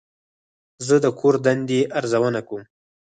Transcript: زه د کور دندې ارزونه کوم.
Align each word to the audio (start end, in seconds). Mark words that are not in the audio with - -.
زه 0.87 0.95
د 1.03 1.05
کور 1.19 1.35
دندې 1.45 1.79
ارزونه 1.97 2.41
کوم. 2.47 2.63